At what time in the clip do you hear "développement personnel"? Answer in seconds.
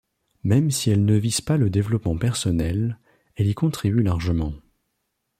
1.69-2.97